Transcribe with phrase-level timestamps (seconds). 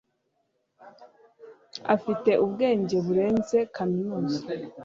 [1.95, 4.39] afite ubwenge burenze kaminuza